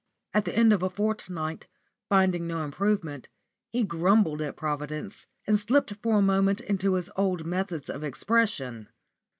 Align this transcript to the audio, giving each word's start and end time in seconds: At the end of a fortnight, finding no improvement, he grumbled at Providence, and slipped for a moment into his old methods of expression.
At 0.33 0.45
the 0.45 0.55
end 0.57 0.73
of 0.73 0.81
a 0.81 0.89
fortnight, 0.89 1.67
finding 2.09 2.47
no 2.47 2.63
improvement, 2.63 3.29
he 3.71 3.83
grumbled 3.83 4.41
at 4.41 4.55
Providence, 4.57 5.27
and 5.45 5.59
slipped 5.59 5.93
for 6.01 6.17
a 6.17 6.21
moment 6.23 6.59
into 6.59 6.95
his 6.95 7.11
old 7.17 7.45
methods 7.45 7.87
of 7.87 8.03
expression. 8.03 8.89